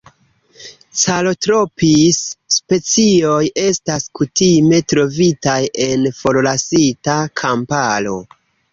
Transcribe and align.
Calotropis-specioj 1.01 3.37
estas 3.67 4.09
kutime 4.23 4.83
trovitaj 4.95 5.61
en 5.89 6.11
forlasita 6.25 7.23
kamparo. 7.45 8.21